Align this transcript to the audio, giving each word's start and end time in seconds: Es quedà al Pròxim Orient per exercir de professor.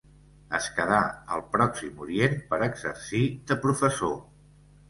Es 0.59 0.69
quedà 0.77 1.01
al 1.35 1.43
Pròxim 1.51 2.01
Orient 2.07 2.35
per 2.55 2.61
exercir 2.71 3.23
de 3.53 3.59
professor. 3.67 4.19